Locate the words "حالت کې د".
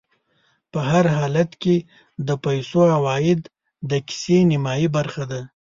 1.17-2.29